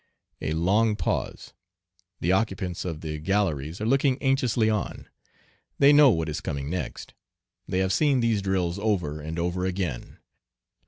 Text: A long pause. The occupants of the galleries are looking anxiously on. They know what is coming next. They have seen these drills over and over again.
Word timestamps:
A 0.41 0.53
long 0.53 0.95
pause. 0.95 1.53
The 2.21 2.31
occupants 2.31 2.85
of 2.85 3.01
the 3.01 3.19
galleries 3.19 3.79
are 3.79 3.85
looking 3.85 4.17
anxiously 4.19 4.67
on. 4.67 5.07
They 5.77 5.93
know 5.93 6.09
what 6.09 6.27
is 6.27 6.41
coming 6.41 6.71
next. 6.71 7.13
They 7.67 7.77
have 7.77 7.93
seen 7.93 8.19
these 8.19 8.41
drills 8.41 8.79
over 8.79 9.19
and 9.21 9.37
over 9.37 9.63
again. 9.63 10.17